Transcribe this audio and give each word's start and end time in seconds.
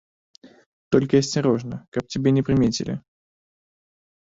Толькі 0.95 1.21
асцярожна, 1.23 1.75
каб 1.97 2.03
цябе 2.15 2.29
не 2.41 2.49
прымецілі. 2.51 3.01